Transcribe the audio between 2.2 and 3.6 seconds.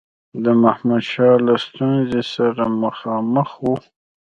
سره مخامخ